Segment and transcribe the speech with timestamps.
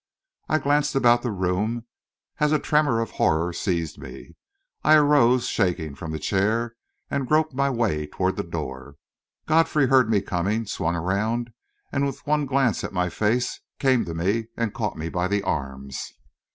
[0.49, 1.85] I glanced about the room,
[2.39, 4.35] as a tremor of horror seized me.
[4.83, 6.75] I arose, shaking, from the chair
[7.11, 8.95] and groped my way toward the door.
[9.45, 11.53] Godfrey heard me coming, swung around,
[11.91, 15.43] and, with one glance at my face, came to me and caught me by the
[15.43, 16.11] arms.